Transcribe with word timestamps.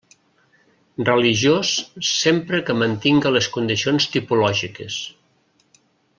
Religiós, 1.09 1.73
sempre 2.13 2.61
que 2.71 2.77
mantinga 2.79 3.35
les 3.37 3.51
condicions 3.59 4.09
tipològiques. 4.17 4.99